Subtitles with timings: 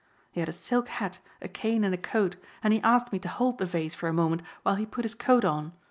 [0.31, 3.27] He had a silk hat, a cane and a coat and he asked me to
[3.29, 5.73] hold the vase for a moment while he put his coat on.